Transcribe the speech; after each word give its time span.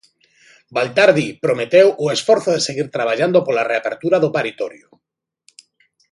Baltar, 0.77 1.05
di, 1.17 1.25
prometeu 1.43 1.87
"o 2.03 2.05
esforzo 2.17 2.49
de 2.55 2.65
seguir 2.67 2.87
traballando 2.95 3.39
pola 3.45 3.67
reapertura 3.71 4.17
do 4.23 4.33
paritorio". 4.35 4.87